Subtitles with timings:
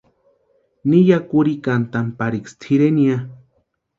[0.89, 3.17] Ni ya kurhikantʼani pariksï tʼireni ya.